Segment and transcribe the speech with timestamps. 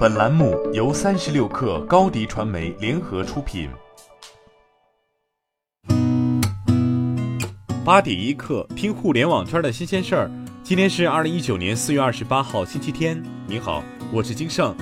[0.00, 3.68] 本栏目由三十六氪高低传媒联合出品。
[7.84, 10.30] 八点一刻，听互联网圈的新鲜事儿。
[10.62, 13.22] 今天是二零一九年四月二十八号，星期天。
[13.46, 14.74] 您好，我是金盛。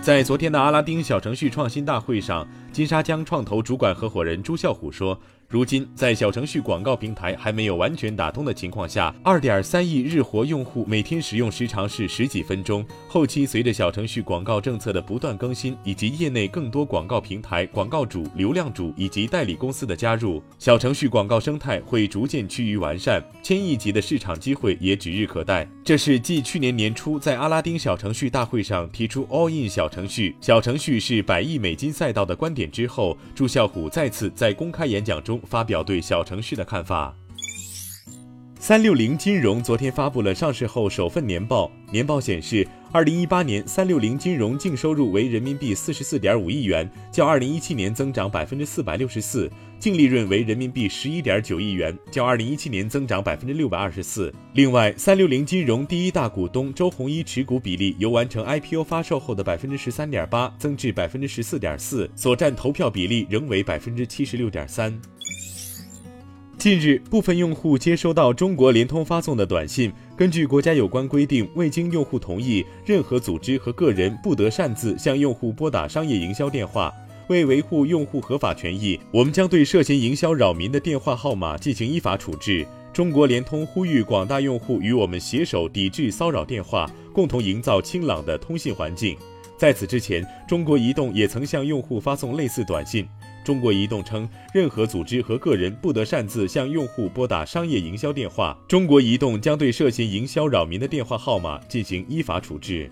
[0.00, 5.20] 在昨天的阿拉丁小程序创新大会上，金沙江创投主管合伙人朱啸虎说。
[5.48, 12.84] 如今，在小程序广告平台还没有完全打通的情况下，二点三亿日活用户每天使用时长是十几分钟。
[13.06, 25.64] 后期随着小程序广告政策的不断更新，以及业内更多广告平台、广告主、流量主以及代理公司的加入，小程序广告生态会逐渐趋于完善，千亿级的市场机会也指日可待。
[25.84, 35.35] 这是继去年年初在阿拉丁小程序大会上提出 All In 小程序，小程序是百亿美金赛道的观点之后，朱啸虎再次在公开演讲中。
[35.46, 37.14] 发表对小程序的看法。
[38.58, 54.34] 三六零金融昨天发布了上市后首份年报，年报显示，二零一八年三六零金融净收入为人民币四十四点五亿元，较二零一七年增长百分之四百六十四；净利润为人民币十一点九亿元，较二零一七年增长百分之六百二十四。
[54.54, 64.98] 另外，三六零金融第一大股东周鸿祎持股比例由完成 IPO 发售后的百分之十三点八增至百分之十四点四，所占投票比例仍为百分之七十六点三。
[66.66, 69.92] 近日，部分用户接收到中国联通发送的短信。
[70.16, 76.92] 根据国家有关规定，未经用户同意，任何组织和个人不得擅自向用户拨打商业营销电话。
[77.28, 82.66] 为维护用户合法权益，我们将对涉嫌营销扰民的电话号码进行依法处置。
[82.92, 89.16] 中国联通呼吁广大用户与我们携手抵制骚扰电话，共同营造清朗的通信环境。
[89.56, 93.06] 在此之前，中国移动也曾向用户发送类似短信。
[93.46, 98.58] 中国移动称，任何组织和个人不得擅自向用户拨打商业营销电话。
[98.66, 102.90] 中国移动将对涉嫌营销扰民的电话号码进行依法处置。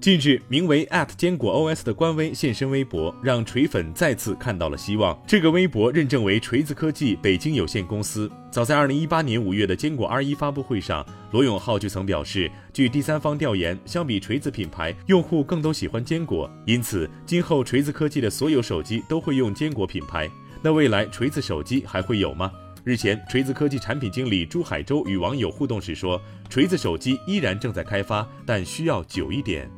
[0.00, 5.20] 近日，名为坚果 OS 的官微现身微博，让锤粉再次看到了希望。
[5.26, 8.30] 这个微博认证为锤子科技北京有限公司。
[8.50, 20.26] 早在2018年5月的坚果 R1 发布会上，罗永浩就曾表示，据第三方调研，相比锤子品牌，用户更都喜欢坚果，因此今后锤子科技的所有手机都会用坚果品牌。
[20.62, 22.50] 那未来锤子手机还会有吗？
[22.84, 29.70] 日前，锤子科技产品经理朱海洲与网友互动时说，锤子手机依然正在开发，但需要久一点。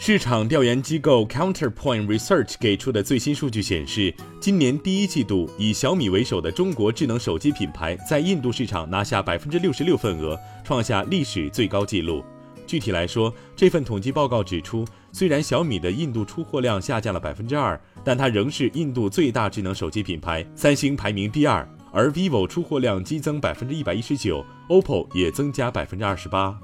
[0.00, 12.24] 市场调研机构 Counterpoint Research 给出的最新数据显示，今年第一季度以小米为首的中国智能手机品牌在印度市场拿下百分之六十六份额，创下历史最高纪录。
[12.64, 26.56] 具体来说，这份统计报告指出，虽然小米的印度出货量下降了百分之二，但它仍是印度最大智能手机品牌，三星排名第二，而 vivo 出货量激增百分之一百一十九，OPPO 也增加百分之二十八。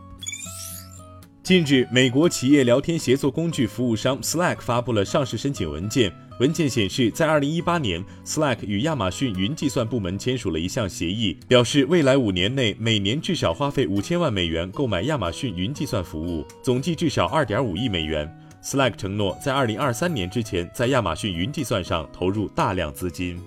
[1.45, 6.11] 近日，美国企业聊天协作工具服务商 Slack 发布了上市申请文件。
[6.41, 18.27] 文件显示，在2018年，Slack 与亚马逊云计算部门签署了一项协议，表示未来五年内每年至少花费五千万美元购买亚马逊云计算服务，总计至少2.5亿美元。
[18.63, 23.39] Slack 承诺在2023年之前在亚马逊云计算上投入大量资金。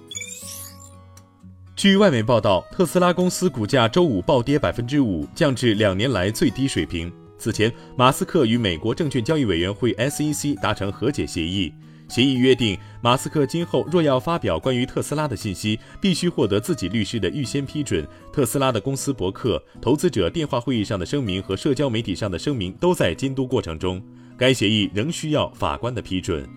[1.75, 7.11] 据外媒报道，特斯拉公司股价周五暴跌百分之五，降至两年来最低水平。
[7.37, 11.71] 此前，马斯克与美国证券交易委员会 SEC 达成和解协议，
[12.09, 18.07] 协议约定，马斯克今后若要发表关于特斯拉的信息，必须获得自己律师的预先批准。
[18.33, 24.01] 特斯拉的公司博客、投资者电话会议上的声明和社交媒体上的声明都在监督过程中，
[24.37, 26.47] 该协议仍需要法官的批准。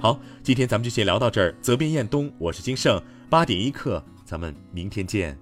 [0.00, 1.54] 好，今天咱们就先聊到这儿。
[1.60, 5.41] 责编：彦东，我是金盛，八点一刻，咱们明天见。